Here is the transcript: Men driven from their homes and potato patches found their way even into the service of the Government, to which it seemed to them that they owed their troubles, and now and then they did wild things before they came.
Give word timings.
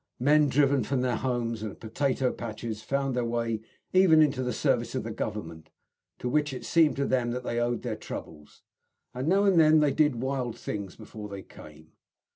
Men 0.19 0.49
driven 0.49 0.83
from 0.83 1.01
their 1.01 1.17
homes 1.17 1.61
and 1.61 1.79
potato 1.79 2.31
patches 2.31 2.81
found 2.81 3.15
their 3.15 3.23
way 3.23 3.61
even 3.93 4.23
into 4.23 4.41
the 4.41 4.51
service 4.51 4.95
of 4.95 5.03
the 5.03 5.11
Government, 5.11 5.69
to 6.17 6.27
which 6.27 6.53
it 6.53 6.65
seemed 6.65 6.95
to 6.95 7.05
them 7.05 7.29
that 7.29 7.43
they 7.43 7.59
owed 7.59 7.83
their 7.83 7.95
troubles, 7.97 8.63
and 9.13 9.27
now 9.27 9.43
and 9.43 9.59
then 9.59 9.79
they 9.79 9.91
did 9.93 10.15
wild 10.15 10.57
things 10.57 10.95
before 10.95 11.29
they 11.29 11.43
came. 11.43 11.91